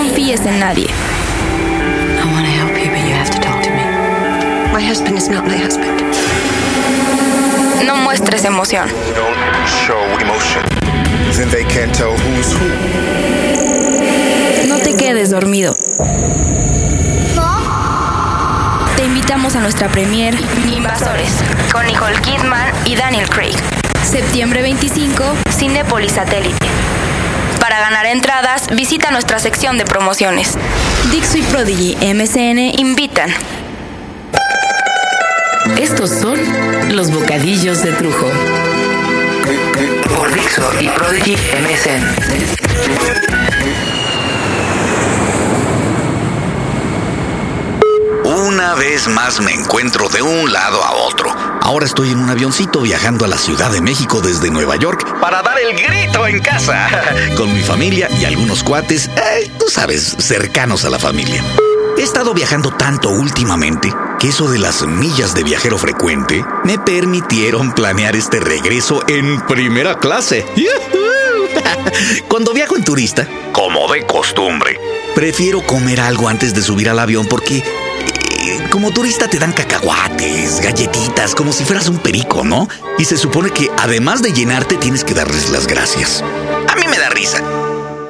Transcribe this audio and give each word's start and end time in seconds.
confíes 0.00 0.40
en 0.46 0.58
nadie. 0.58 0.86
I 0.86 2.24
want 2.32 2.46
to 2.46 2.52
help 2.52 2.70
you, 2.70 2.90
but 2.90 3.00
you 3.06 3.12
have 3.12 3.30
to 3.30 3.38
talk 3.38 3.62
to 3.62 3.70
me. 3.70 3.84
My 4.72 4.80
husband 4.80 5.18
is 5.18 5.28
not 5.28 5.44
my 5.46 5.58
husband. 5.58 6.00
No 7.84 7.96
muestres 7.96 8.46
emoción. 8.46 8.88
Don't 9.14 9.36
show 9.84 10.00
emotion. 10.18 10.62
Then 11.36 11.50
they 11.50 11.64
can't 11.64 11.94
tell 11.94 12.16
who's 12.16 12.50
who. 12.54 12.68
No 14.68 14.78
te 14.78 14.94
quedes 14.94 15.28
dormido. 15.30 15.76
Te 18.96 19.04
invitamos 19.04 19.54
a 19.56 19.60
nuestra 19.60 19.88
premier 19.88 20.34
Invasores 20.74 21.32
con 21.70 21.86
Nicole 21.86 22.18
Kidman 22.22 22.72
y 22.86 22.96
Daniel 22.96 23.28
Craig. 23.28 23.56
Septiembre 24.02 24.62
25, 24.62 25.24
Cinepolis 25.50 26.12
Satélite. 26.12 26.79
Para 27.70 27.82
ganar 27.82 28.06
entradas, 28.06 28.66
visita 28.74 29.12
nuestra 29.12 29.38
sección 29.38 29.78
de 29.78 29.84
promociones. 29.84 30.58
Dixo 31.12 31.38
y 31.38 31.42
Prodigy 31.42 31.96
MCN 32.02 32.80
invitan. 32.80 33.32
Estos 35.78 36.10
son 36.10 36.36
los 36.96 37.12
bocadillos 37.12 37.84
de 37.84 37.92
Trujo. 37.92 38.26
Por 40.16 40.34
Dixo 40.34 40.68
y 40.80 40.88
Prodigy 40.88 41.36
MSN. 41.36 42.02
Una 48.24 48.74
vez 48.74 49.06
más 49.06 49.40
me 49.40 49.52
encuentro 49.52 50.08
de 50.08 50.22
un 50.22 50.52
lado 50.52 50.82
a 50.82 50.94
otro. 50.94 51.49
Ahora 51.70 51.86
estoy 51.86 52.10
en 52.10 52.18
un 52.18 52.28
avioncito 52.28 52.80
viajando 52.80 53.24
a 53.24 53.28
la 53.28 53.38
Ciudad 53.38 53.70
de 53.70 53.80
México 53.80 54.20
desde 54.20 54.50
Nueva 54.50 54.74
York 54.74 55.20
para 55.20 55.40
dar 55.40 55.56
el 55.56 55.80
grito 55.80 56.26
en 56.26 56.40
casa. 56.40 56.88
Con 57.36 57.54
mi 57.54 57.62
familia 57.62 58.08
y 58.20 58.24
algunos 58.24 58.64
cuates, 58.64 59.06
eh, 59.06 59.48
tú 59.56 59.66
sabes, 59.68 60.16
cercanos 60.18 60.84
a 60.84 60.90
la 60.90 60.98
familia. 60.98 61.44
He 61.96 62.02
estado 62.02 62.34
viajando 62.34 62.72
tanto 62.72 63.10
últimamente 63.10 63.94
que 64.18 64.30
eso 64.30 64.50
de 64.50 64.58
las 64.58 64.84
millas 64.84 65.32
de 65.32 65.44
viajero 65.44 65.78
frecuente 65.78 66.44
me 66.64 66.76
permitieron 66.76 67.70
planear 67.72 68.16
este 68.16 68.40
regreso 68.40 69.04
en 69.06 69.40
primera 69.42 69.96
clase. 69.96 70.44
Cuando 72.28 72.52
viajo 72.52 72.76
en 72.76 72.82
turista, 72.82 73.28
como 73.52 73.92
de 73.92 74.04
costumbre, 74.06 74.76
prefiero 75.14 75.64
comer 75.64 76.00
algo 76.00 76.28
antes 76.28 76.52
de 76.52 76.62
subir 76.62 76.88
al 76.88 76.98
avión 76.98 77.26
porque 77.26 77.62
como 78.70 78.90
turista 78.90 79.28
te 79.28 79.38
dan 79.38 79.52
cacahuates, 79.52 80.60
galletitas, 80.60 81.34
como 81.34 81.52
si 81.52 81.64
fueras 81.64 81.88
un 81.88 81.98
perico, 81.98 82.44
¿no? 82.44 82.68
Y 82.98 83.04
se 83.04 83.16
supone 83.16 83.50
que 83.50 83.70
además 83.78 84.22
de 84.22 84.32
llenarte 84.32 84.76
tienes 84.76 85.04
que 85.04 85.14
darles 85.14 85.50
las 85.50 85.66
gracias. 85.66 86.22
A 86.68 86.74
mí 86.76 86.82
me 86.88 86.98
da 86.98 87.10
risa. 87.10 87.42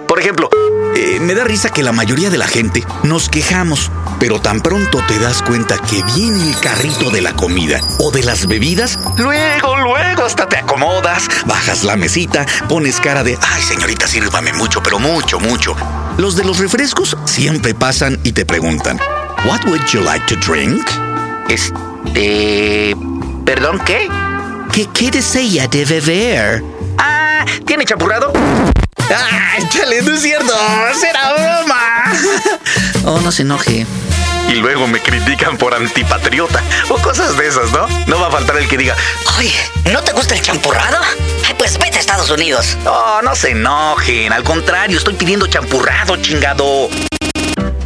Por 0.06 0.20
ejemplo, 0.20 0.48
eh, 0.96 1.18
me 1.20 1.34
da 1.34 1.44
risa 1.44 1.70
que 1.70 1.82
la 1.82 1.92
mayoría 1.92 2.30
de 2.30 2.38
la 2.38 2.46
gente 2.46 2.84
nos 3.04 3.28
quejamos, 3.28 3.90
pero 4.18 4.40
tan 4.40 4.60
pronto 4.60 5.02
te 5.06 5.18
das 5.18 5.42
cuenta 5.42 5.78
que 5.78 6.02
viene 6.14 6.50
el 6.50 6.60
carrito 6.60 7.10
de 7.10 7.20
la 7.20 7.34
comida 7.34 7.80
o 8.00 8.10
de 8.10 8.22
las 8.22 8.46
bebidas, 8.46 8.98
luego, 9.16 9.76
luego 9.78 10.24
hasta 10.24 10.48
te 10.48 10.58
acomodas, 10.58 11.28
bajas 11.46 11.84
la 11.84 11.96
mesita, 11.96 12.44
pones 12.68 13.00
cara 13.00 13.22
de, 13.22 13.38
ay 13.40 13.62
señorita, 13.62 14.06
sírvame 14.06 14.52
mucho, 14.52 14.82
pero 14.82 14.98
mucho, 14.98 15.40
mucho. 15.40 15.76
Los 16.18 16.36
de 16.36 16.44
los 16.44 16.58
refrescos 16.58 17.16
siempre 17.24 17.74
pasan 17.74 18.18
y 18.24 18.32
te 18.32 18.44
preguntan, 18.44 18.98
What 19.44 19.64
would 19.64 19.92
you 19.92 20.00
like 20.02 20.26
to 20.26 20.36
drink? 20.36 20.86
Este. 21.48 22.94
¿Perdón, 23.44 23.80
qué? 23.86 24.08
¿Qué, 24.72 24.86
qué 24.92 25.10
desea 25.10 25.66
de 25.66 25.84
beber? 25.84 26.62
Ah, 26.98 27.44
¿tiene 27.66 27.84
champurrado? 27.84 28.32
¡Ah, 29.10 29.56
chale, 29.70 30.02
no 30.02 30.14
es 30.14 30.22
cierto! 30.22 30.52
¡Será 31.00 31.32
broma! 31.32 32.12
oh, 33.06 33.20
no 33.20 33.32
se 33.32 33.42
enoje. 33.42 33.86
Y 34.48 34.54
luego 34.54 34.86
me 34.86 35.00
critican 35.00 35.56
por 35.56 35.74
antipatriota 35.74 36.62
o 36.90 36.96
cosas 36.98 37.36
de 37.36 37.48
esas, 37.48 37.72
¿no? 37.72 37.88
No 38.06 38.20
va 38.20 38.28
a 38.28 38.30
faltar 38.30 38.56
el 38.58 38.68
que 38.68 38.76
diga, 38.76 38.94
Oye, 39.38 39.54
¿no 39.90 40.02
te 40.02 40.12
gusta 40.12 40.34
el 40.34 40.42
champurrado? 40.42 40.98
Pues 41.58 41.78
vete 41.78 41.96
a 41.96 42.00
Estados 42.00 42.30
Unidos. 42.30 42.76
oh, 42.86 43.20
no 43.22 43.34
se 43.34 43.50
enojen, 43.50 44.32
al 44.32 44.44
contrario, 44.44 44.98
estoy 44.98 45.14
pidiendo 45.14 45.46
champurrado, 45.46 46.16
chingado. 46.16 46.88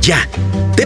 Ya, 0.01 0.29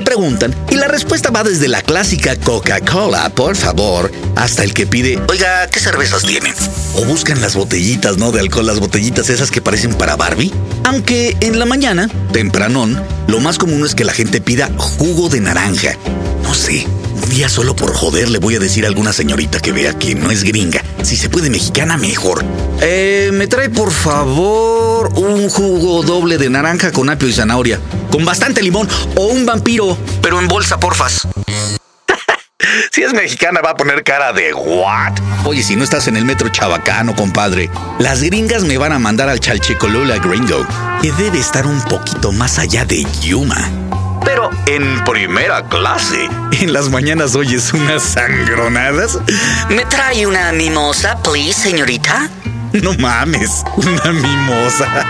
preguntan 0.01 0.55
y 0.71 0.77
la 0.77 0.89
respuesta 0.89 1.31
va 1.31 1.43
desde 1.43 1.69
la 1.69 1.83
clásica 1.83 2.37
Coca-Cola, 2.37 3.31
por 3.31 3.57
favor, 3.57 4.11
hasta 4.37 4.65
el 4.65 4.75
que 4.75 4.87
pide, 4.87 5.21
oiga, 5.29 5.67
¿qué 5.69 5.81
cervezas 5.81 6.23
tienen? 6.23 6.55
O 6.95 7.05
buscan 7.05 7.41
las 7.41 7.55
botellitas, 7.55 8.19
¿no? 8.19 8.33
De 8.33 8.41
alcohol, 8.41 8.67
las 8.67 8.81
botellitas 8.81 9.31
esas 9.31 9.51
que 9.51 9.61
parecen 9.61 9.95
para 9.95 10.17
Barbie. 10.17 10.53
Aunque 10.85 11.37
en 11.41 11.59
la 11.59 11.67
mañana, 11.67 12.09
tempranón, 12.33 13.03
lo 13.27 13.41
más 13.41 13.59
común 13.59 13.85
es 13.85 13.95
que 13.95 14.05
la 14.05 14.13
gente 14.13 14.41
pida 14.41 14.71
jugo 14.77 15.29
de 15.29 15.41
naranja. 15.41 15.97
No 16.43 16.55
sé, 16.55 16.87
un 17.29 17.35
día 17.35 17.49
solo 17.51 17.77
por 17.77 17.93
joder 17.93 18.31
le 18.31 18.39
voy 18.39 18.55
a 18.55 18.59
decir 18.59 18.85
a 18.85 18.89
alguna 18.89 19.13
señorita 19.13 19.61
que 19.61 19.73
vea 19.73 19.93
que 19.93 20.15
no 20.15 20.31
es 20.31 20.45
gringa. 20.45 20.83
Si 21.03 21.17
se 21.17 21.29
puede 21.29 21.51
mexicana, 21.51 21.99
mejor. 21.99 22.43
Eh, 22.81 23.31
me 23.35 23.47
trae 23.47 23.69
por 23.69 23.91
favor 23.91 25.11
un 25.15 25.51
jugo 25.51 26.03
doble 26.03 26.39
de 26.39 26.49
naranja 26.49 26.91
con 26.91 27.11
apio 27.11 27.29
y 27.29 27.33
zanahoria. 27.33 27.81
Con 28.11 28.25
bastante 28.25 28.63
limón 28.63 28.89
o 29.15 29.27
un 29.27 29.45
vampiro, 29.45 29.99
pero 30.23 30.39
en 30.41 30.49
bolsa, 30.49 30.81
porfas. 30.81 31.29
Si 32.93 33.03
es 33.03 33.13
mexicana 33.13 33.61
va 33.61 33.71
a 33.71 33.77
poner 33.77 34.03
cara 34.03 34.33
de 34.33 34.53
what? 34.53 35.13
Oye, 35.45 35.63
si 35.63 35.77
no 35.77 35.85
estás 35.85 36.09
en 36.09 36.17
el 36.17 36.25
metro 36.25 36.49
chabacano, 36.49 37.15
compadre, 37.15 37.71
las 37.99 38.23
gringas 38.23 38.65
me 38.65 38.79
van 38.79 38.93
a 38.93 38.99
mandar 38.99 39.29
al 39.29 39.41
chalchicolula 39.41 40.19
gringo, 40.19 40.67
que 41.01 41.13
debe 41.13 41.39
estar 41.39 41.67
un 41.67 41.81
poquito 41.83 42.33
más 42.33 42.59
allá 42.59 42.85
de 42.85 43.07
Yuma. 43.23 43.71
Pero 44.25 44.51
en 44.67 45.03
primera 45.05 45.65
clase, 45.69 46.29
en 46.53 46.73
las 46.73 46.89
mañanas 46.89 47.35
oyes 47.35 47.73
unas 47.73 48.03
sangronadas. 48.03 49.19
¿Me 49.71 49.85
trae 49.87 50.27
una 50.27 50.53
mimosa, 50.53 51.17
please, 51.23 51.55
señorita? 51.55 52.29
No 52.73 52.93
mames, 52.95 53.65
una 53.77 54.13
mimosa. 54.13 55.07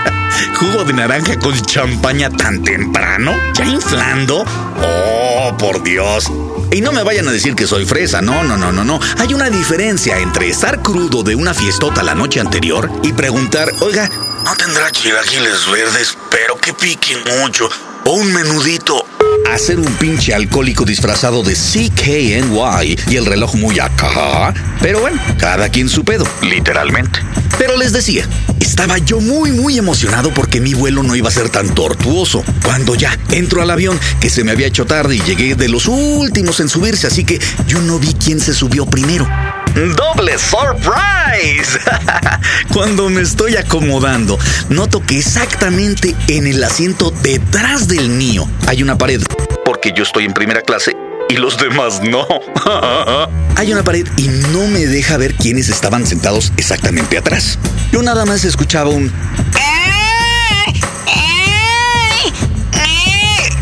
Jugo 0.55 0.85
de 0.85 0.93
naranja 0.93 1.37
con 1.37 1.59
champaña 1.61 2.29
tan 2.29 2.63
temprano, 2.63 3.35
ya 3.53 3.65
inflando. 3.65 4.45
Oh, 4.81 5.55
por 5.57 5.83
Dios. 5.83 6.31
Y 6.71 6.81
no 6.81 6.91
me 6.91 7.03
vayan 7.03 7.27
a 7.27 7.31
decir 7.31 7.55
que 7.55 7.67
soy 7.67 7.85
fresa, 7.85 8.21
no, 8.21 8.43
no, 8.43 8.55
no, 8.55 8.71
no, 8.71 8.83
no. 8.83 8.99
Hay 9.17 9.33
una 9.33 9.49
diferencia 9.49 10.19
entre 10.19 10.49
estar 10.49 10.81
crudo 10.81 11.23
de 11.23 11.35
una 11.35 11.53
fiestota 11.53 12.03
la 12.03 12.15
noche 12.15 12.39
anterior 12.39 12.89
y 13.03 13.11
preguntar, 13.11 13.69
oiga, 13.81 14.09
¿no 14.45 14.55
tendrá 14.55 14.91
chilaquiles 14.91 15.69
verdes, 15.69 16.17
pero 16.29 16.57
que 16.57 16.73
piquen 16.73 17.19
mucho? 17.41 17.69
O 18.05 18.13
un 18.13 18.33
menudito. 18.33 19.05
Hacer 19.51 19.79
un 19.79 19.91
pinche 19.95 20.33
alcohólico 20.33 20.85
disfrazado 20.85 21.43
de 21.43 21.53
CKNY 21.53 22.97
y 23.09 23.15
el 23.15 23.25
reloj 23.25 23.55
muy 23.55 23.79
acá. 23.79 24.53
Pero 24.81 24.99
bueno, 24.99 25.19
cada 25.37 25.69
quien 25.69 25.89
su 25.89 26.03
pedo, 26.03 26.25
literalmente. 26.41 27.19
Pero 27.57 27.77
les 27.77 27.91
decía, 27.91 28.27
estaba 28.59 28.97
yo 28.99 29.19
muy 29.19 29.51
muy 29.51 29.77
emocionado 29.77 30.33
porque 30.33 30.61
mi 30.61 30.73
vuelo 30.73 31.03
no 31.03 31.15
iba 31.15 31.29
a 31.29 31.31
ser 31.31 31.49
tan 31.49 31.73
tortuoso. 31.75 32.43
Cuando 32.63 32.95
ya 32.95 33.17
entro 33.31 33.61
al 33.61 33.71
avión, 33.71 33.99
que 34.21 34.29
se 34.29 34.43
me 34.43 34.51
había 34.51 34.67
hecho 34.67 34.85
tarde 34.85 35.15
y 35.15 35.21
llegué 35.21 35.55
de 35.55 35.67
los 35.67 35.87
últimos 35.87 36.59
en 36.59 36.69
subirse, 36.69 37.07
así 37.07 37.23
que 37.23 37.39
yo 37.67 37.81
no 37.81 37.99
vi 37.99 38.13
quién 38.13 38.39
se 38.39 38.53
subió 38.53 38.85
primero. 38.85 39.27
¡Doble 39.75 40.37
surprise! 40.37 41.79
Cuando 42.73 43.09
me 43.09 43.21
estoy 43.21 43.55
acomodando, 43.55 44.37
noto 44.69 45.01
que 45.01 45.19
exactamente 45.19 46.15
en 46.27 46.47
el 46.47 46.63
asiento 46.63 47.11
detrás 47.21 47.87
del 47.87 48.09
mío 48.09 48.47
hay 48.67 48.83
una 48.83 48.97
pared. 48.97 49.21
Porque 49.63 49.93
yo 49.95 50.03
estoy 50.03 50.25
en 50.25 50.33
primera 50.33 50.61
clase 50.61 50.95
y 51.29 51.35
los 51.35 51.57
demás 51.57 52.01
no. 52.01 52.25
Hay 53.55 53.71
una 53.71 53.83
pared 53.83 54.07
y 54.17 54.27
no 54.51 54.65
me 54.67 54.87
deja 54.87 55.17
ver 55.17 55.35
quiénes 55.35 55.69
estaban 55.69 56.07
sentados 56.07 56.51
exactamente 56.57 57.17
atrás. 57.17 57.59
Yo 57.91 58.01
nada 58.01 58.25
más 58.25 58.45
escuchaba 58.45 58.89
un... 58.89 59.11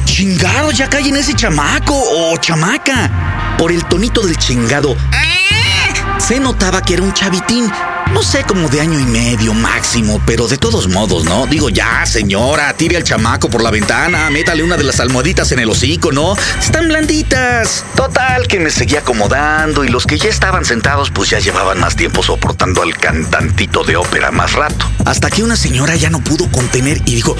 Chingado, 0.05 0.71
ya 0.71 0.89
cae 0.89 1.09
en 1.09 1.17
ese 1.17 1.33
chamaco 1.33 1.93
o 1.93 2.37
chamaca. 2.37 3.55
Por 3.57 3.71
el 3.71 3.83
tonito 3.85 4.21
del 4.21 4.37
chingado, 4.37 4.95
se 6.17 6.39
notaba 6.39 6.81
que 6.81 6.93
era 6.93 7.03
un 7.03 7.13
chavitín. 7.13 7.71
No 8.13 8.23
sé, 8.23 8.43
como 8.45 8.69
de 8.69 8.79
año 8.79 8.97
y 8.99 9.03
medio 9.03 9.53
máximo, 9.53 10.21
pero 10.25 10.47
de 10.47 10.57
todos 10.57 10.87
modos, 10.87 11.25
¿no? 11.25 11.45
Digo, 11.45 11.69
ya, 11.69 12.05
señora, 12.05 12.73
tire 12.73 12.95
al 12.95 13.03
chamaco 13.03 13.49
por 13.49 13.61
la 13.61 13.69
ventana, 13.69 14.29
métale 14.29 14.63
una 14.63 14.77
de 14.77 14.83
las 14.83 15.01
almohaditas 15.01 15.51
en 15.51 15.59
el 15.59 15.69
hocico, 15.69 16.13
¿no? 16.13 16.35
Están 16.59 16.87
blanditas. 16.87 17.83
Total, 17.95 18.47
que 18.47 18.59
me 18.59 18.69
seguía 18.69 18.99
acomodando 18.99 19.83
y 19.83 19.89
los 19.89 20.05
que 20.05 20.17
ya 20.17 20.29
estaban 20.29 20.63
sentados, 20.63 21.11
pues 21.11 21.29
ya 21.29 21.39
llevaban 21.39 21.79
más 21.79 21.97
tiempo 21.97 22.23
soportando 22.23 22.81
al 22.81 22.97
cantantito 22.97 23.83
de 23.83 23.97
ópera 23.97 24.31
más 24.31 24.53
rato. 24.53 24.89
Hasta 25.05 25.29
que 25.29 25.43
una 25.43 25.57
señora 25.57 25.95
ya 25.95 26.09
no 26.09 26.21
pudo 26.21 26.49
contener 26.49 27.01
y 27.05 27.15
dijo, 27.15 27.35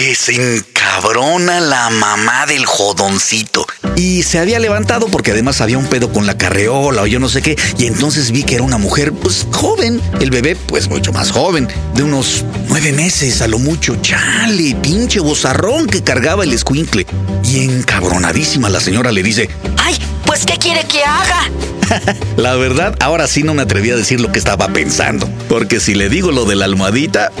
que 0.00 0.14
se 0.14 0.56
encabrona 0.56 1.60
la 1.60 1.90
mamá 1.90 2.46
del 2.46 2.64
jodoncito. 2.64 3.66
Y 3.96 4.22
se 4.22 4.38
había 4.38 4.58
levantado 4.58 5.08
porque 5.08 5.32
además 5.32 5.60
había 5.60 5.76
un 5.76 5.84
pedo 5.84 6.10
con 6.10 6.26
la 6.26 6.38
carreola 6.38 7.02
o 7.02 7.06
yo 7.06 7.20
no 7.20 7.28
sé 7.28 7.42
qué. 7.42 7.58
Y 7.76 7.84
entonces 7.84 8.30
vi 8.30 8.42
que 8.42 8.54
era 8.54 8.64
una 8.64 8.78
mujer, 8.78 9.12
pues 9.12 9.46
joven. 9.52 10.00
El 10.18 10.30
bebé, 10.30 10.56
pues 10.56 10.88
mucho 10.88 11.12
más 11.12 11.30
joven, 11.32 11.68
de 11.94 12.02
unos 12.02 12.46
nueve 12.68 12.94
meses 12.94 13.42
a 13.42 13.46
lo 13.46 13.58
mucho. 13.58 13.94
Chale, 13.96 14.74
pinche 14.76 15.20
bozarrón 15.20 15.86
que 15.86 16.02
cargaba 16.02 16.44
el 16.44 16.54
escuincle. 16.54 17.06
Y 17.44 17.64
encabronadísima 17.64 18.70
la 18.70 18.80
señora 18.80 19.12
le 19.12 19.22
dice: 19.22 19.50
Ay, 19.76 19.98
pues 20.24 20.46
¿qué 20.46 20.56
quiere 20.56 20.86
que 20.86 21.04
haga? 21.04 21.50
La 22.38 22.54
verdad, 22.54 22.96
ahora 23.00 23.26
sí 23.26 23.42
no 23.42 23.52
me 23.52 23.60
atreví 23.60 23.90
a 23.90 23.96
decir 23.96 24.18
lo 24.18 24.32
que 24.32 24.38
estaba 24.38 24.68
pensando. 24.68 25.28
Porque 25.46 25.78
si 25.78 25.94
le 25.94 26.08
digo 26.08 26.30
lo 26.30 26.46
de 26.46 26.56
la 26.56 26.64
almohadita, 26.64 27.32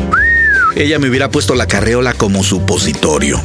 ella 0.76 0.98
me 0.98 1.08
hubiera 1.08 1.30
puesto 1.30 1.54
la 1.54 1.66
carreola 1.66 2.14
como 2.14 2.44
supositorio. 2.44 3.40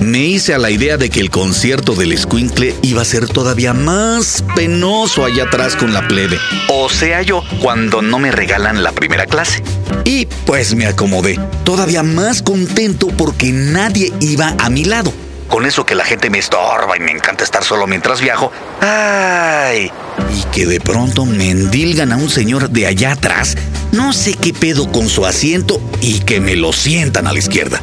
Me 0.00 0.18
hice 0.18 0.52
a 0.52 0.58
la 0.58 0.70
idea 0.70 0.96
de 0.96 1.10
que 1.10 1.20
el 1.20 1.30
concierto 1.30 1.94
del 1.94 2.16
Squinkle 2.18 2.74
iba 2.82 3.02
a 3.02 3.04
ser 3.04 3.28
todavía 3.28 3.72
más 3.72 4.44
penoso 4.56 5.24
allá 5.24 5.44
atrás 5.44 5.76
con 5.76 5.94
la 5.94 6.08
plebe. 6.08 6.38
O 6.68 6.88
sea 6.88 7.22
yo, 7.22 7.44
cuando 7.60 8.02
no 8.02 8.18
me 8.18 8.32
regalan 8.32 8.82
la 8.82 8.90
primera 8.90 9.26
clase. 9.26 9.62
Y 10.04 10.26
pues 10.44 10.74
me 10.74 10.86
acomodé, 10.86 11.38
todavía 11.64 12.02
más 12.02 12.42
contento 12.42 13.08
porque 13.16 13.52
nadie 13.52 14.12
iba 14.20 14.56
a 14.58 14.68
mi 14.70 14.84
lado. 14.84 15.12
Con 15.46 15.66
eso 15.66 15.86
que 15.86 15.94
la 15.94 16.04
gente 16.04 16.30
me 16.30 16.38
estorba 16.38 16.96
y 16.96 17.00
me 17.00 17.12
encanta 17.12 17.44
estar 17.44 17.62
solo 17.62 17.86
mientras 17.86 18.20
viajo. 18.20 18.50
¡Ay! 18.80 19.92
Y 20.36 20.42
que 20.50 20.66
de 20.66 20.80
pronto 20.80 21.26
me 21.26 21.50
endilgan 21.50 22.10
a 22.10 22.16
un 22.16 22.28
señor 22.28 22.70
de 22.70 22.86
allá 22.86 23.12
atrás, 23.12 23.54
no 23.92 24.12
sé 24.12 24.34
qué 24.34 24.52
pedo 24.52 24.90
con 24.90 25.08
su 25.08 25.24
asiento 25.24 25.80
y 26.00 26.20
que 26.20 26.40
me 26.40 26.56
lo 26.56 26.72
sientan 26.72 27.26
a 27.26 27.32
la 27.32 27.38
izquierda. 27.38 27.80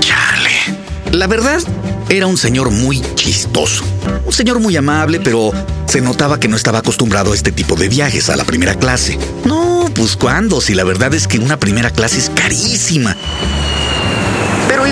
Chale. 0.00 0.78
La 1.12 1.26
verdad, 1.26 1.60
era 2.08 2.26
un 2.26 2.36
señor 2.36 2.70
muy 2.70 3.00
chistoso. 3.14 3.84
Un 4.24 4.32
señor 4.32 4.60
muy 4.60 4.76
amable, 4.76 5.20
pero 5.20 5.52
se 5.86 6.00
notaba 6.00 6.40
que 6.40 6.48
no 6.48 6.56
estaba 6.56 6.78
acostumbrado 6.80 7.32
a 7.32 7.34
este 7.34 7.52
tipo 7.52 7.76
de 7.76 7.88
viajes, 7.88 8.30
a 8.30 8.36
la 8.36 8.44
primera 8.44 8.74
clase. 8.74 9.18
No, 9.44 9.90
pues 9.94 10.16
cuándo, 10.16 10.60
si 10.60 10.74
la 10.74 10.84
verdad 10.84 11.14
es 11.14 11.28
que 11.28 11.38
una 11.38 11.58
primera 11.58 11.90
clase 11.90 12.18
es 12.18 12.30
carísima. 12.30 13.16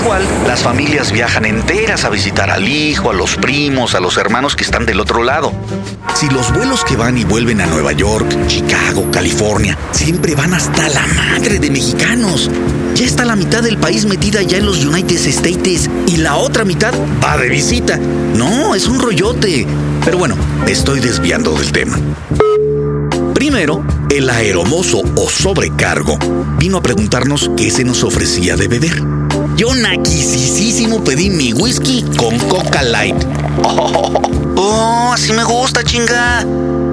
Igual, 0.02 0.26
las 0.48 0.64
familias 0.64 1.12
viajan 1.12 1.44
enteras 1.44 2.04
a 2.04 2.10
visitar 2.10 2.50
al 2.50 2.66
hijo, 2.66 3.10
a 3.10 3.14
los 3.14 3.36
primos, 3.36 3.94
a 3.94 4.00
los 4.00 4.16
hermanos 4.16 4.56
que 4.56 4.64
están 4.64 4.84
del 4.84 4.98
otro 4.98 5.22
lado. 5.22 5.52
Si 6.16 6.28
los 6.28 6.52
vuelos 6.52 6.82
que 6.84 6.96
van 6.96 7.16
y 7.18 7.24
vuelven 7.24 7.60
a 7.60 7.66
Nueva 7.66 7.92
York, 7.92 8.26
Chicago, 8.48 9.08
California, 9.12 9.78
siempre 9.92 10.34
van 10.34 10.54
hasta 10.54 10.88
la 10.88 11.06
madre 11.06 11.60
de 11.60 11.70
mexicanos. 11.70 12.50
Ya 12.96 13.04
está 13.04 13.24
la 13.24 13.36
mitad 13.36 13.62
del 13.62 13.78
país 13.78 14.04
metida 14.04 14.42
ya 14.42 14.58
en 14.58 14.66
los 14.66 14.84
United 14.84 15.24
States 15.24 15.88
y 16.08 16.16
la 16.16 16.34
otra 16.34 16.64
mitad 16.64 16.92
va 17.24 17.36
de 17.36 17.48
visita. 17.48 17.96
No, 17.96 18.74
es 18.74 18.88
un 18.88 18.98
rollote. 18.98 19.68
Pero 20.04 20.18
bueno, 20.18 20.34
estoy 20.66 20.98
desviando 20.98 21.52
del 21.52 21.70
tema. 21.70 21.96
Primero, 23.34 23.84
el 24.10 24.28
aeromozo 24.28 25.00
o 25.14 25.30
sobrecargo 25.30 26.18
vino 26.58 26.78
a 26.78 26.82
preguntarnos 26.82 27.52
qué 27.56 27.70
se 27.70 27.84
nos 27.84 28.02
ofrecía 28.02 28.56
de 28.56 28.66
beber. 28.66 29.21
Yo 29.56 29.74
naquisísimo 29.74 31.02
pedí 31.04 31.30
mi 31.30 31.52
whisky 31.52 32.04
con 32.16 32.38
Coca 32.48 32.82
Light. 32.82 33.16
Oh, 33.64 34.12
oh, 34.56 35.12
así 35.12 35.32
me 35.32 35.44
gusta, 35.44 35.84
chinga. 35.84 36.46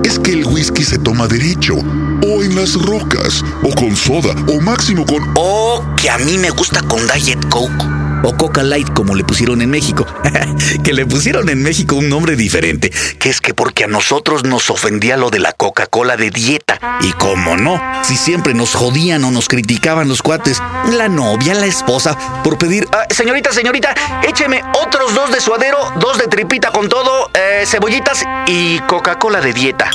Es 0.04 0.20
que 0.20 0.34
el 0.34 0.46
whisky 0.46 0.84
se 0.84 0.98
toma 0.98 1.28
derecho, 1.28 1.76
o 1.76 2.44
en 2.44 2.56
las 2.56 2.74
rocas, 2.74 3.44
o 3.64 3.74
con 3.76 3.96
soda, 3.96 4.36
o 4.48 4.60
máximo 4.62 5.06
con... 5.06 5.24
Oh, 5.36 5.84
que 6.02 6.10
a 6.10 6.18
mí 6.18 6.38
me 6.38 6.50
gusta 6.50 6.82
con 6.84 7.02
Diet 7.08 7.48
Coke. 7.50 7.99
O 8.24 8.36
Coca 8.36 8.64
Light, 8.64 8.92
como 8.94 9.16
le 9.16 9.24
pusieron 9.24 9.62
en 9.62 9.70
México. 9.70 10.06
que 10.84 10.94
le 10.94 11.06
pusieron 11.06 11.50
en 11.50 11.62
México 11.64 11.96
un 11.96 12.10
nombre 12.10 12.36
diferente. 12.36 12.92
Que 13.20 13.30
es 13.30 13.42
que 13.42 13.54
porque 13.54 13.86
a 13.86 13.88
nosotros 13.88 14.44
nos 14.44 14.70
ofendía 14.70 15.18
lo 15.18 15.30
de 15.30 15.40
la 15.40 15.54
Coca-Cola 15.54 16.18
de 16.18 16.30
dieta. 16.30 16.80
Y 17.02 17.12
como 17.14 17.56
no, 17.58 17.82
si 18.04 18.16
siempre 18.16 18.54
nos 18.54 18.76
jodían 18.76 19.24
o 19.24 19.32
nos 19.32 19.48
criticaban 19.48 20.08
los 20.08 20.22
cuates, 20.22 20.62
la 20.92 21.08
novia, 21.08 21.54
la 21.54 21.66
esposa, 21.66 22.18
por 22.44 22.58
pedir, 22.58 22.88
"Ah, 22.92 23.06
señorita, 23.10 23.52
señorita, 23.54 23.94
écheme 24.24 24.62
otros 24.82 25.14
dos 25.14 25.32
de 25.32 25.40
suadero, 25.40 25.78
dos 26.00 26.18
de 26.18 26.28
tripita 26.28 26.72
con 26.72 26.90
todo, 26.90 27.30
eh, 27.34 27.64
cebollitas 27.66 28.24
y 28.48 28.80
Coca-Cola 28.80 29.40
de 29.42 29.54
dieta. 29.54 29.90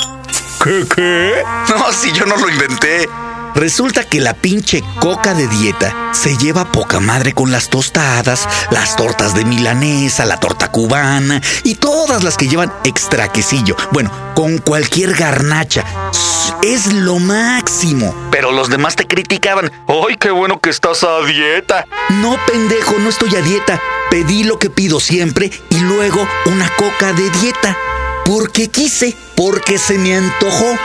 ¿Qué, 0.63 0.85
qué? 0.95 1.43
No, 1.69 1.93
si 1.93 2.13
yo 2.13 2.25
no 2.27 2.37
lo 2.37 2.49
inventé. 2.49 3.09
Resulta 3.55 4.05
que 4.05 4.21
la 4.21 4.35
pinche 4.35 4.83
coca 4.99 5.33
de 5.33 5.47
dieta 5.47 6.11
se 6.13 6.37
lleva 6.37 6.73
poca 6.73 6.99
madre 6.99 7.33
con 7.33 7.53
las 7.53 7.71
tostadas, 7.71 8.49
las 8.71 8.97
tortas 8.97 9.35
de 9.35 9.45
milanesa, 9.45 10.25
la 10.25 10.41
torta 10.41 10.73
cubana 10.73 11.41
y 11.63 11.77
todas 11.77 12.25
las 12.25 12.37
que 12.37 12.49
llevan 12.49 12.73
extra 12.85 13.31
quesillo. 13.31 13.77
Bueno, 13.93 14.11
con 14.35 14.59
cualquier 14.59 15.15
garnacha. 15.15 15.85
Es 16.63 16.93
lo 16.93 17.19
máximo. 17.19 18.15
Pero 18.31 18.51
los 18.51 18.69
demás 18.69 18.97
te 18.97 19.07
criticaban. 19.07 19.71
¡Ay, 19.87 20.17
qué 20.19 20.31
bueno 20.31 20.61
que 20.61 20.71
estás 20.71 21.05
a 21.05 21.21
dieta! 21.25 21.85
No, 22.09 22.37
pendejo, 22.47 22.99
no 22.99 23.09
estoy 23.09 23.37
a 23.37 23.41
dieta. 23.41 23.81
Pedí 24.11 24.45
lo 24.45 24.59
que 24.59 24.71
pido 24.71 24.99
siempre 24.99 25.51
y 25.71 25.79
luego 25.79 26.27
una 26.47 26.69
coca 26.71 27.13
de 27.13 27.31
dieta. 27.31 27.77
Porque 28.25 28.69
quise, 28.69 29.15
porque 29.37 29.79
se 29.79 29.99
me 29.99 30.17
antojó. 30.17 30.77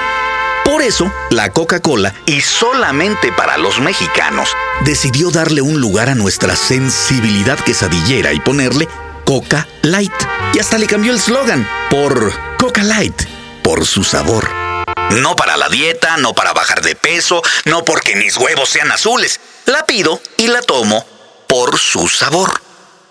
Por 0.69 0.83
eso, 0.83 1.12
la 1.31 1.50
Coca-Cola, 1.50 2.13
y 2.27 2.42
solamente 2.42 3.31
para 3.31 3.57
los 3.57 3.80
mexicanos, 3.80 4.50
decidió 4.86 5.31
darle 5.31 5.62
un 5.63 5.81
lugar 5.81 6.10
a 6.10 6.16
nuestra 6.16 6.56
sensibilidad 6.56 7.57
quesadillera 7.57 8.33
y 8.33 8.39
ponerle 8.39 8.88
Coca 9.25 9.68
Light. 9.81 10.13
Y 10.54 10.60
hasta 10.60 10.77
le 10.77 10.86
cambió 10.86 11.12
el 11.12 11.19
slogan 11.19 11.68
por 11.89 12.31
Coca 12.60 12.83
Light, 12.83 13.19
por 13.63 13.83
su 13.83 14.04
sabor. 14.04 14.48
No 15.19 15.36
para 15.36 15.57
la 15.57 15.69
dieta, 15.69 16.18
no 16.18 16.36
para 16.36 16.54
bajar 16.54 16.83
de 16.83 16.95
peso, 16.95 17.42
no 17.66 17.83
porque 17.83 18.16
mis 18.16 18.38
huevos 18.38 18.69
sean 18.69 18.92
azules. 18.92 19.39
La 19.66 19.88
pido 19.88 20.21
y 20.38 20.50
la 20.50 20.62
tomo 20.62 21.04
por 21.48 21.80
su 21.80 22.07
sabor. 22.07 22.62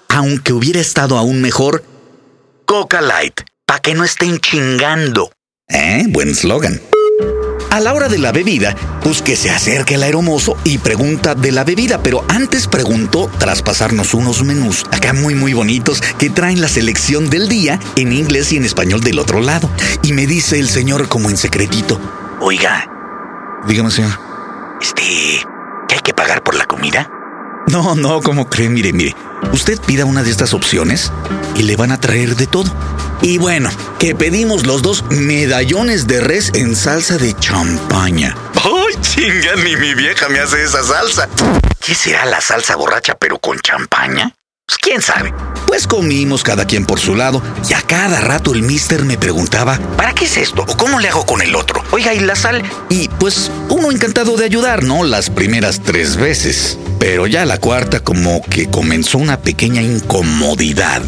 Aunque 0.08 0.52
hubiera 0.52 0.78
estado 0.78 1.18
aún 1.18 1.40
mejor, 1.40 1.82
Coca 2.66 3.00
Light, 3.00 3.40
para 3.66 3.80
que 3.80 3.94
no 3.94 4.04
estén 4.04 4.38
chingando. 4.38 5.32
¿Eh? 5.68 6.04
Buen 6.08 6.36
slogan. 6.36 6.80
A 7.70 7.80
la 7.80 7.92
hora 7.92 8.08
de 8.08 8.16
la 8.16 8.32
bebida, 8.32 8.74
pues 9.02 9.20
que 9.20 9.36
se 9.36 9.50
acerque 9.50 9.96
el 9.96 10.02
aeromozo 10.02 10.56
y 10.64 10.78
pregunta 10.78 11.34
de 11.34 11.52
la 11.52 11.64
bebida, 11.64 12.02
pero 12.02 12.24
antes 12.28 12.66
preguntó 12.66 13.30
tras 13.38 13.60
pasarnos 13.60 14.14
unos 14.14 14.42
menús 14.42 14.84
acá 14.90 15.12
muy 15.12 15.34
muy 15.34 15.52
bonitos 15.52 16.00
que 16.18 16.30
traen 16.30 16.62
la 16.62 16.68
selección 16.68 17.28
del 17.28 17.48
día 17.48 17.78
en 17.96 18.14
inglés 18.14 18.52
y 18.52 18.56
en 18.56 18.64
español 18.64 19.02
del 19.02 19.18
otro 19.18 19.40
lado. 19.40 19.68
Y 20.02 20.14
me 20.14 20.26
dice 20.26 20.58
el 20.58 20.68
señor 20.70 21.08
como 21.08 21.28
en 21.28 21.36
secretito, 21.36 22.00
oiga, 22.40 22.88
dígame 23.66 23.90
señor, 23.90 24.18
este, 24.80 25.02
¿qué 25.88 25.94
hay 25.94 26.00
que 26.02 26.14
pagar 26.14 26.42
por 26.42 26.54
la 26.54 26.64
comida? 26.64 27.10
No, 27.70 27.94
no, 27.94 28.22
¿cómo 28.22 28.48
cree? 28.48 28.68
Mire, 28.70 28.92
mire, 28.92 29.14
usted 29.52 29.78
pida 29.80 30.06
una 30.06 30.22
de 30.22 30.30
estas 30.30 30.54
opciones 30.54 31.12
y 31.54 31.62
le 31.62 31.76
van 31.76 31.92
a 31.92 32.00
traer 32.00 32.34
de 32.34 32.46
todo. 32.46 32.72
Y 33.20 33.36
bueno, 33.38 33.70
que 33.98 34.14
pedimos 34.14 34.66
los 34.66 34.80
dos 34.80 35.04
medallones 35.10 36.06
de 36.06 36.20
res 36.20 36.50
en 36.54 36.74
salsa 36.74 37.18
de 37.18 37.34
champaña. 37.34 38.34
¡Ay, 38.54 38.94
chinga! 39.02 39.56
Ni 39.64 39.76
mi 39.76 39.94
vieja 39.94 40.28
me 40.28 40.38
hace 40.38 40.62
esa 40.62 40.82
salsa. 40.82 41.28
¿Qué 41.84 41.94
será 41.94 42.24
la 42.24 42.40
salsa 42.40 42.76
borracha 42.76 43.16
pero 43.18 43.38
con 43.38 43.58
champaña? 43.58 44.32
Pues 44.68 44.76
quién 44.76 45.00
sabe. 45.00 45.32
Pues 45.66 45.86
comimos 45.86 46.42
cada 46.42 46.66
quien 46.66 46.84
por 46.84 47.00
su 47.00 47.14
lado 47.14 47.42
y 47.70 47.72
a 47.72 47.80
cada 47.80 48.20
rato 48.20 48.52
el 48.52 48.60
mister 48.60 49.02
me 49.02 49.16
preguntaba, 49.16 49.78
¿para 49.96 50.12
qué 50.12 50.26
es 50.26 50.36
esto? 50.36 50.62
¿O 50.68 50.76
cómo 50.76 51.00
le 51.00 51.08
hago 51.08 51.24
con 51.24 51.40
el 51.40 51.56
otro? 51.56 51.82
Oiga, 51.90 52.12
¿y 52.12 52.20
la 52.20 52.36
sal? 52.36 52.62
Y 52.90 53.08
pues 53.08 53.50
uno 53.70 53.90
encantado 53.90 54.36
de 54.36 54.44
ayudar, 54.44 54.84
¿no? 54.84 55.04
Las 55.04 55.30
primeras 55.30 55.80
tres 55.80 56.16
veces. 56.18 56.76
Pero 56.98 57.26
ya 57.26 57.46
la 57.46 57.56
cuarta 57.56 58.00
como 58.00 58.42
que 58.42 58.68
comenzó 58.68 59.16
una 59.16 59.40
pequeña 59.40 59.80
incomodidad 59.80 61.00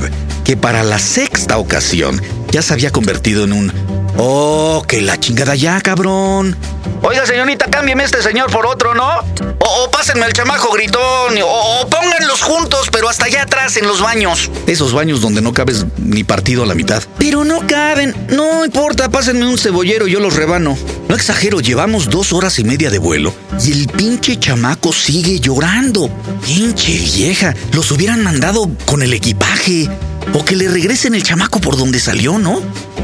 que 0.43 0.57
para 0.57 0.83
la 0.83 0.99
sexta 0.99 1.59
ocasión 1.59 2.19
ya 2.51 2.63
se 2.63 2.73
había 2.73 2.91
convertido 2.91 3.45
en 3.45 3.53
un 3.53 4.00
Oh, 4.17 4.85
que 4.87 5.01
la 5.01 5.19
chingada 5.19 5.55
ya, 5.55 5.81
cabrón. 5.81 6.57
Oiga, 7.03 7.25
señorita, 7.25 7.67
cámbieme 7.71 8.05
este 8.05 8.23
señor 8.23 8.51
por 8.51 8.67
otro, 8.67 8.95
¿no? 8.95 9.09
O, 9.09 9.85
o 9.85 9.91
pásenme 9.91 10.25
al 10.25 10.33
chamaco 10.33 10.71
gritón, 10.73 11.39
o, 11.43 11.81
o 11.81 11.89
pónganlos 11.89 12.43
juntos, 12.43 12.89
pero 12.93 13.09
hasta 13.09 13.25
allá 13.27 13.43
atrás 13.43 13.77
en 13.79 13.87
los 13.87 14.03
baños. 14.03 14.51
Esos 14.67 14.93
baños 14.93 15.23
donde 15.23 15.41
no 15.41 15.55
cabes 15.55 15.87
ni 15.97 16.25
partido 16.25 16.65
a 16.65 16.67
la 16.67 16.75
mitad. 16.75 17.03
Pero 17.19 17.45
no 17.45 17.67
caben, 17.67 18.15
no 18.31 18.65
importa, 18.65 19.09
pásenme 19.09 19.47
un 19.47 19.57
cebollero 19.57 20.07
y 20.07 20.13
yo 20.13 20.21
los 20.21 20.37
rebano. 20.37 20.77
No 21.09 21.15
exagero, 21.15 21.61
llevamos 21.61 22.11
dos 22.11 22.33
horas 22.33 22.59
y 22.59 22.65
media 22.65 22.91
de 22.91 22.99
vuelo 22.99 23.33
y 23.65 23.73
el 23.73 23.89
pinche 23.89 24.39
chamaco 24.39 24.93
sigue 24.93 25.41
llorando. 25.41 26.11
Pinche 26.45 26.93
vieja, 26.93 27.55
los 27.73 27.91
hubieran 27.91 28.23
mandado 28.23 28.71
con 28.87 29.03
el 29.03 29.15
equipaje. 29.15 29.89
O 30.33 30.45
que 30.45 30.57
le 30.57 30.69
regresen 30.69 31.15
el 31.15 31.23
chamaco 31.23 31.61
por 31.61 31.77
donde 31.77 31.99
salió, 31.99 32.39
¿no? 32.39 32.63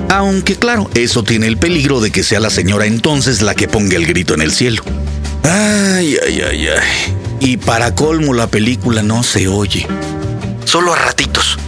Aunque 0.08 0.56
claro, 0.56 0.88
eso 0.94 1.24
tiene 1.24 1.46
el 1.46 1.56
peligro 1.56 2.00
de 2.00 2.10
que 2.10 2.22
sea 2.22 2.40
la 2.40 2.50
señora 2.50 2.86
entonces 2.86 3.42
la 3.42 3.54
que 3.54 3.68
ponga 3.68 3.96
el 3.96 4.06
grito 4.06 4.34
en 4.34 4.42
el 4.42 4.52
cielo. 4.52 4.82
Ay, 5.42 6.16
ay, 6.24 6.42
ay, 6.42 6.68
ay. 6.68 7.16
Y 7.40 7.56
para 7.56 7.94
colmo 7.94 8.32
la 8.32 8.46
película 8.46 9.02
no 9.02 9.22
se 9.22 9.48
oye. 9.48 9.86
Solo 10.64 10.92
a 10.92 10.96
ratitos. 10.96 11.58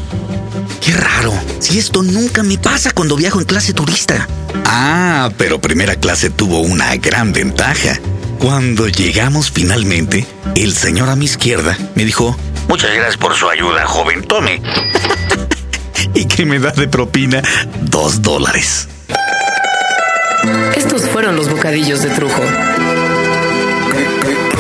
Qué 0.81 0.93
raro. 0.93 1.33
Si 1.59 1.79
esto 1.79 2.03
nunca 2.03 2.43
me 2.43 2.59
pasa 2.59 2.93
cuando 2.93 3.17
viajo 3.17 3.41
en 3.41 3.47
clase 3.47 3.73
turista. 3.73 4.29
Ah, 4.65 5.31
pero 5.37 5.61
primera 5.61 5.97
clase 5.97 6.31
tuvo 6.31 6.61
una 6.61 6.97
gran 6.97 7.33
ventaja. 7.33 8.01
Cuando 8.39 8.89
llegamos 8.89 9.51
finalmente, 9.51 10.27
el 10.55 10.75
señor 10.75 11.11
a 11.11 11.17
mi 11.17 11.25
izquierda 11.25 11.77
me 11.95 12.05
dijo, 12.05 12.37
Muchas 12.69 12.95
gracias 12.95 13.17
por 13.17 13.35
su 13.35 13.49
ayuda, 13.49 13.87
joven. 13.87 14.23
Tome. 14.23 14.63
Y 16.15 16.25
que 16.27 16.45
me 16.47 16.59
da 16.59 16.71
de 16.73 16.89
propina 16.89 17.43
dos 17.83 18.23
dólares. 18.23 18.89
Estos 20.77 21.03
fueron 21.03 21.37
los 21.37 21.49
bocadillos 21.49 22.03
de 22.03 22.11
Trujo. 22.11 22.43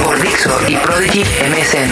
Por 0.04 0.20
Dixo 0.20 0.50
y 0.68 0.76
Prodigy 0.76 1.20
MSN. 1.22 1.88